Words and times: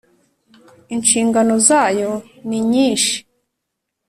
Inshingano 0.93 1.53
zayo 1.67 2.11
ninyishi. 2.47 3.15